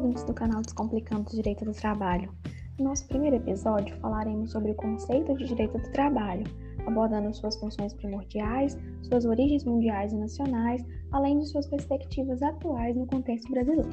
[0.00, 2.32] ouvintes do canal Descomplicando o Direito do Trabalho.
[2.78, 6.44] No nosso primeiro episódio, falaremos sobre o conceito de direito do trabalho,
[6.86, 10.82] abordando suas funções primordiais, suas origens mundiais e nacionais,
[11.12, 13.92] além de suas perspectivas atuais no contexto brasileiro.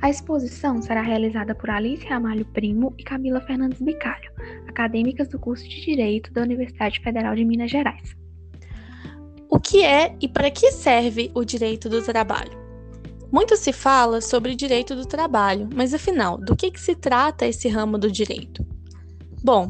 [0.00, 4.30] A exposição será realizada por Alice Ramalho Primo e Camila Fernandes Bicalho,
[4.68, 8.16] acadêmicas do curso de Direito da Universidade Federal de Minas Gerais.
[9.50, 12.65] O que é e para que serve o direito do trabalho?
[13.36, 17.68] Muito se fala sobre direito do trabalho, mas afinal, do que, que se trata esse
[17.68, 18.66] ramo do direito?
[19.44, 19.68] Bom,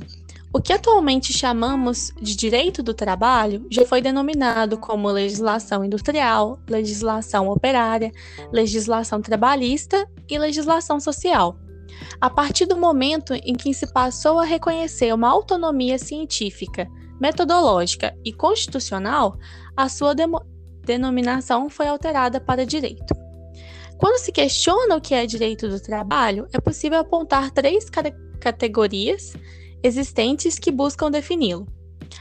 [0.54, 7.48] o que atualmente chamamos de direito do trabalho já foi denominado como legislação industrial, legislação
[7.48, 8.12] operária,
[8.52, 11.58] legislação trabalhista e legislação social.
[12.20, 16.86] A partir do momento em que se passou a reconhecer uma autonomia científica,
[17.20, 19.36] metodológica e constitucional,
[19.76, 20.14] a sua
[20.84, 23.25] denominação foi alterada para direito.
[23.98, 27.86] Quando se questiona o que é direito do trabalho, é possível apontar três
[28.38, 29.32] categorias
[29.82, 31.66] existentes que buscam defini-lo.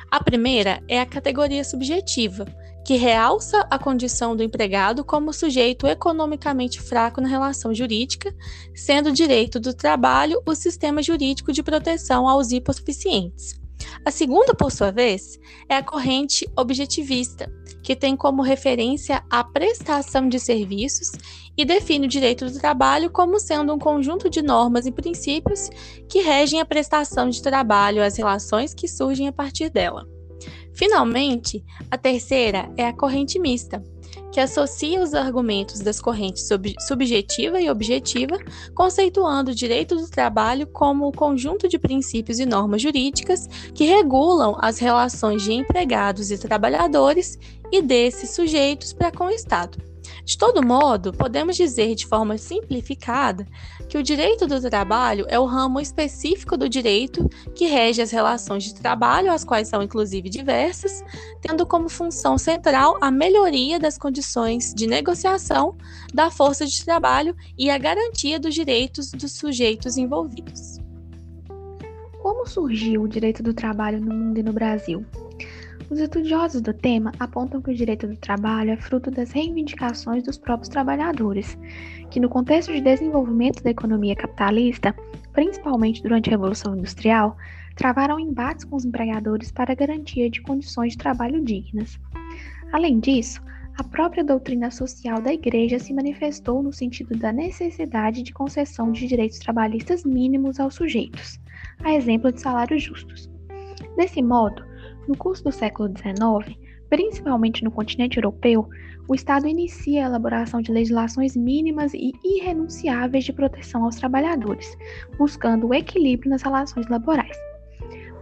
[0.09, 2.46] A primeira é a categoria subjetiva,
[2.86, 8.34] que realça a condição do empregado como sujeito economicamente fraco na relação jurídica,
[8.73, 13.59] sendo o direito do trabalho o sistema jurídico de proteção aos hipossuficientes.
[14.04, 17.52] A segunda, por sua vez, é a corrente objetivista,
[17.84, 21.12] que tem como referência a prestação de serviços
[21.58, 25.70] e define o direito do trabalho como sendo um conjunto de normas e princípios
[26.10, 30.06] que regem a prestação de trabalho as relações que surgem a partir dela.
[30.74, 33.82] Finalmente, a terceira é a corrente mista,
[34.36, 38.38] que associa os argumentos das correntes sub subjetiva e objetiva,
[38.73, 44.58] conceituando o direito do trabalho como o conjunto de princípios e normas jurídicas que regulam
[44.59, 47.39] as relações de empregados e trabalhadores
[47.72, 49.95] e desses sujeitos para com o Estado.
[50.23, 53.48] De todo modo, podemos dizer de forma simplificada
[53.88, 58.63] que o direito do trabalho é o ramo específico do direito que rege as relações
[58.63, 61.03] de trabalho, as quais são inclusive diversas,
[61.41, 65.75] tendo como função central a melhoria das condições de negociação
[66.13, 70.80] da força de trabalho e a garantia dos direitos dos sujeitos envolvidos.
[72.22, 75.06] Como surgiu o direito do trabalho no mundo e no Brasil?
[75.88, 80.35] Os estudiosos do tema apontam que o direito do trabalho é fruto das reivindicações dos
[80.35, 81.56] próprios trabalhadores,
[82.09, 84.95] que, no contexto de desenvolvimento da economia capitalista,
[85.31, 87.38] principalmente durante a Revolução Industrial,
[87.75, 92.00] travaram embates com os empregadores para garantia de condições de trabalho dignas.
[92.74, 93.40] Além disso,
[93.78, 99.06] a própria doutrina social da Igreja se manifestou no sentido da necessidade de concessão de
[99.06, 101.40] direitos trabalhistas mínimos aos sujeitos,
[101.84, 103.29] a exemplo de salários justos.
[103.95, 104.65] Desse modo,
[105.07, 106.57] no curso do século XIX,
[106.90, 108.68] principalmente no continente europeu,
[109.07, 114.75] o Estado inicia a elaboração de legislações mínimas e irrenunciáveis de proteção aos trabalhadores,
[115.18, 117.38] buscando o equilíbrio nas relações laborais.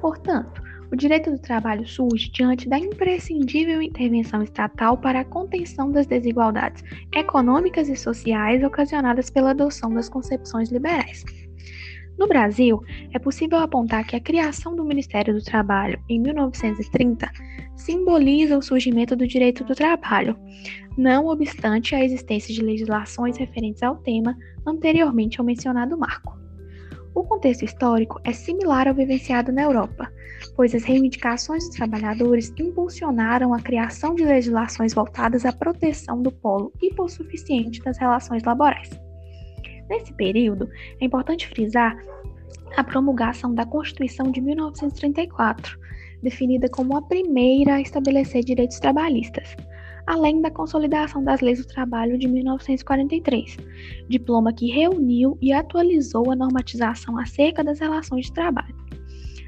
[0.01, 6.05] Portanto, o direito do trabalho surge diante da imprescindível intervenção estatal para a contenção das
[6.05, 11.23] desigualdades econômicas e sociais ocasionadas pela adoção das concepções liberais.
[12.17, 12.81] No Brasil,
[13.11, 17.29] é possível apontar que a criação do Ministério do Trabalho em 1930
[17.75, 20.37] simboliza o surgimento do direito do trabalho,
[20.97, 26.37] não obstante a existência de legislações referentes ao tema anteriormente ao mencionado marco.
[27.15, 30.11] O contexto histórico é similar ao vivenciado na Europa,
[30.55, 36.71] pois as reivindicações dos trabalhadores impulsionaram a criação de legislações voltadas à proteção do polo
[36.81, 38.89] hipossuficiente das relações laborais.
[39.89, 41.97] Nesse período, é importante frisar
[42.75, 45.79] a promulgação da Constituição de 1934,
[46.21, 49.55] definida como a primeira a estabelecer direitos trabalhistas,
[50.07, 53.57] além da consolidação das leis do trabalho de 1943,
[54.07, 58.75] diploma que reuniu e atualizou a normatização acerca das relações de trabalho.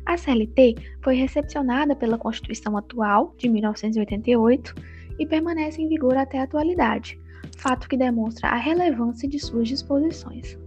[0.06, 4.76] A CLT foi recepcionada pela Constituição atual, de 1988,
[5.18, 7.20] e permanece em vigor até a atualidade,
[7.56, 10.58] fato que demonstra a relevância de suas disposições.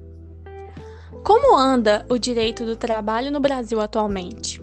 [1.23, 4.61] Como anda o direito do trabalho no Brasil atualmente?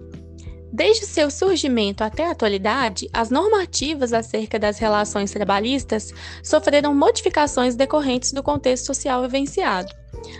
[0.71, 6.13] Desde seu surgimento até a atualidade, as normativas acerca das relações trabalhistas
[6.43, 9.93] sofreram modificações decorrentes do contexto social vivenciado.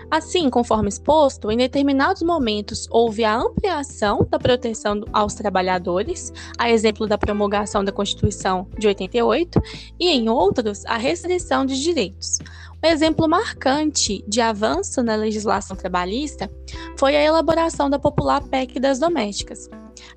[0.10, 7.08] Assim, conforme exposto, em determinados momentos houve a ampliação da proteção aos trabalhadores, a exemplo
[7.08, 9.62] da promulgação da Constituição de 88,
[10.00, 12.40] e em outros, a restrição de direitos.
[12.84, 16.50] Um exemplo marcante de avanço na legislação trabalhista
[16.98, 19.68] foi a elaboração da popular PEC das domésticas.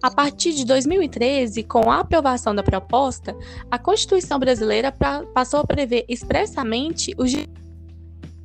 [0.03, 3.35] A partir de 2013, com a aprovação da proposta,
[3.71, 4.93] a Constituição brasileira
[5.33, 7.68] passou a prever expressamente os direitos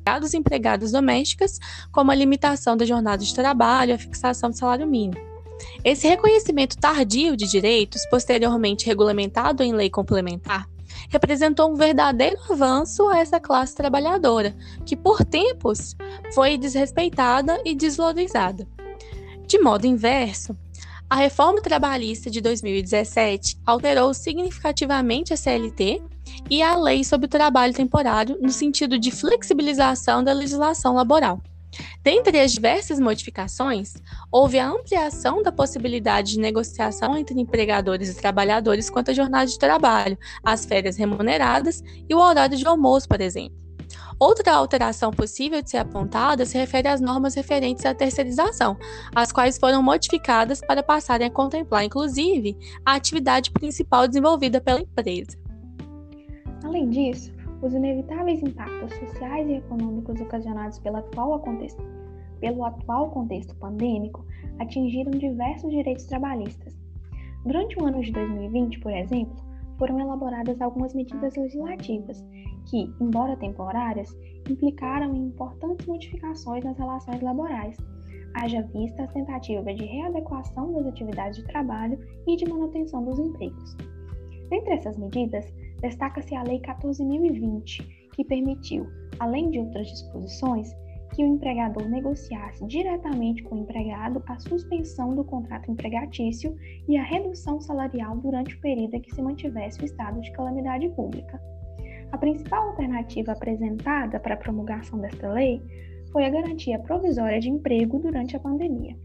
[0.04, 1.58] empregados e empregadas domésticas,
[1.90, 5.20] como a limitação da jornada de trabalho a fixação do salário mínimo.
[5.82, 10.68] Esse reconhecimento tardio de direitos, posteriormente regulamentado em lei complementar,
[11.08, 14.54] representou um verdadeiro avanço a essa classe trabalhadora,
[14.84, 15.96] que por tempos
[16.34, 18.68] foi desrespeitada e desvalorizada.
[19.46, 20.54] De modo inverso,
[21.08, 26.02] a reforma trabalhista de 2017 alterou significativamente a CLT
[26.50, 31.42] e a lei sobre o trabalho temporário no sentido de flexibilização da legislação laboral.
[32.02, 33.94] Dentre as diversas modificações,
[34.30, 39.58] houve a ampliação da possibilidade de negociação entre empregadores e trabalhadores quanto à jornada de
[39.58, 43.64] trabalho, as férias remuneradas e o horário de almoço, por exemplo.
[44.18, 48.76] Outra alteração possível de ser apontada se refere às normas referentes à terceirização,
[49.14, 52.56] as quais foram modificadas para passarem a contemplar, inclusive,
[52.86, 55.43] a atividade principal desenvolvida pela empresa.
[56.64, 57.32] Além disso,
[57.62, 61.82] os inevitáveis impactos sociais e econômicos ocasionados pelo atual contexto,
[62.40, 64.24] pelo atual contexto pandêmico
[64.58, 66.74] atingiram diversos direitos trabalhistas.
[67.44, 69.36] Durante o ano de 2020, por exemplo,
[69.78, 72.24] foram elaboradas algumas medidas legislativas
[72.70, 74.16] que, embora temporárias,
[74.48, 77.76] implicaram em importantes modificações nas relações laborais,
[78.34, 83.76] haja vista a tentativa de readequação das atividades de trabalho e de manutenção dos empregos.
[84.48, 85.52] Dentre essas medidas,
[85.84, 88.86] destaca-se a Lei 14.020, que permitiu,
[89.18, 90.74] além de outras disposições,
[91.14, 96.56] que o empregador negociasse diretamente com o empregado a suspensão do contrato empregatício
[96.88, 100.88] e a redução salarial durante o período em que se mantivesse o estado de calamidade
[100.88, 101.38] pública.
[102.10, 105.62] A principal alternativa apresentada para a promulgação desta lei
[106.10, 108.96] foi a garantia provisória de emprego durante a pandemia.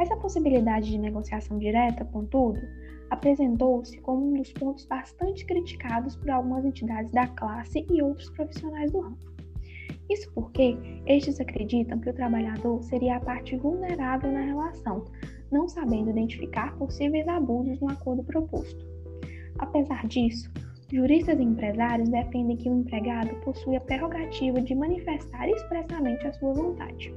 [0.00, 2.60] Essa possibilidade de negociação direta, contudo,
[3.10, 8.90] apresentou-se como um dos pontos bastante criticados por algumas entidades da classe e outros profissionais
[8.92, 9.18] do ramo.
[10.10, 15.04] Isso porque estes acreditam que o trabalhador seria a parte vulnerável na relação,
[15.50, 18.84] não sabendo identificar possíveis abusos no acordo proposto.
[19.58, 20.50] Apesar disso,
[20.92, 26.52] juristas e empresários defendem que o empregado possui a prerrogativa de manifestar expressamente a sua
[26.52, 27.14] vontade.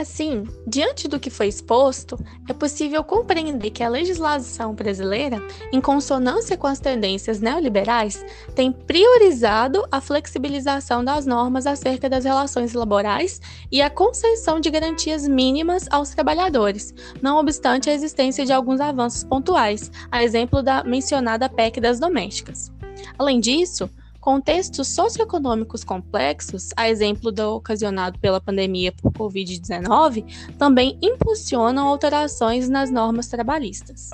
[0.00, 2.18] Assim, diante do que foi exposto,
[2.48, 8.24] é possível compreender que a legislação brasileira, em consonância com as tendências neoliberais,
[8.54, 15.28] tem priorizado a flexibilização das normas acerca das relações laborais e a concessão de garantias
[15.28, 21.46] mínimas aos trabalhadores, não obstante a existência de alguns avanços pontuais, a exemplo da mencionada
[21.46, 22.72] PEC das domésticas.
[23.18, 23.90] Além disso,
[24.20, 32.90] Contextos socioeconômicos complexos, a exemplo do ocasionado pela pandemia por Covid-19, também impulsionam alterações nas
[32.90, 34.10] normas trabalhistas.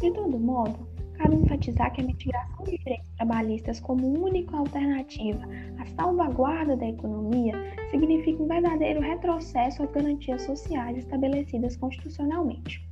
[0.00, 5.42] De todo modo, cabe enfatizar que a mitigação de direitos trabalhistas como única alternativa
[5.78, 7.52] à salvaguarda da economia
[7.90, 12.82] significa um verdadeiro retrocesso às garantias sociais estabelecidas constitucionalmente.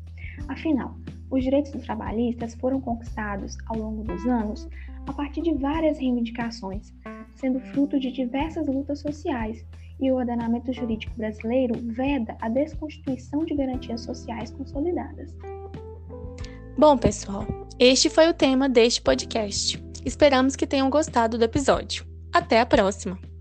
[0.46, 0.94] Afinal,
[1.30, 4.68] os direitos trabalhistas foram conquistados ao longo dos anos
[5.06, 6.92] a partir de várias reivindicações,
[7.34, 9.64] sendo fruto de diversas lutas sociais,
[10.00, 15.32] e o ordenamento jurídico brasileiro veda a desconstituição de garantias sociais consolidadas.
[16.76, 17.46] Bom, pessoal,
[17.78, 19.82] este foi o tema deste podcast.
[20.04, 22.04] Esperamos que tenham gostado do episódio.
[22.32, 23.31] Até a próxima!